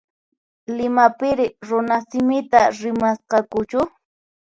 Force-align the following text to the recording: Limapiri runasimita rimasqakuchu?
Limapiri 0.75 1.47
runasimita 1.67 2.61
rimasqakuchu? 2.79 3.79